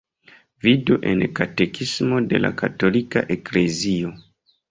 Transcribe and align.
Vidu 0.67 0.95
en 1.09 1.19
Katekismo 1.39 2.21
de 2.31 2.41
la 2.45 2.51
Katolika 2.63 3.25
Eklezio. 3.37 4.13